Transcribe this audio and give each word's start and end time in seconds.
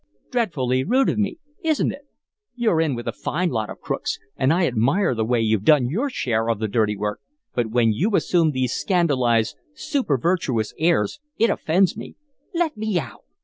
Dreadfully 0.31 0.83
rude 0.83 1.09
of 1.09 1.19
me, 1.19 1.37
isn't 1.63 1.91
it? 1.91 2.07
You're 2.55 2.81
in 2.81 2.95
with 2.95 3.07
a 3.07 3.11
fine 3.11 3.49
lot 3.51 3.69
of 3.69 3.79
crooks, 3.79 4.17
and 4.35 4.51
I 4.51 4.65
admire 4.65 5.13
the 5.13 5.23
way 5.23 5.41
you've 5.41 5.61
done 5.63 5.89
your 5.91 6.09
share 6.09 6.49
of 6.49 6.57
the 6.57 6.67
dirty 6.67 6.97
work, 6.97 7.19
but 7.53 7.67
when 7.67 7.93
you 7.93 8.15
assume 8.15 8.49
these 8.49 8.73
scandalized, 8.73 9.57
supervirtuous 9.75 10.73
airs 10.79 11.19
it 11.37 11.51
offends 11.51 11.95
me." 11.95 12.15
"Let 12.51 12.75
me 12.75 12.97
out!" 12.97 13.25